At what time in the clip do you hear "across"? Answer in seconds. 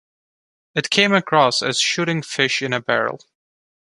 1.13-1.61